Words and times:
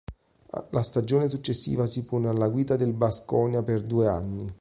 La 0.71 0.81
stagione 0.81 1.27
successiva 1.29 1.85
si 1.85 2.05
pone 2.05 2.27
alla 2.27 2.47
guida 2.47 2.75
del 2.75 2.91
Baskonia 2.93 3.61
per 3.61 3.83
due 3.83 4.07
anni. 4.07 4.47